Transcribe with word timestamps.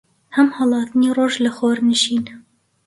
هەم 0.35 0.47
هەڵاتنی 0.57 1.13
ڕۆژ 1.17 1.33
لە 1.45 1.51
خۆرنشین 1.57 2.23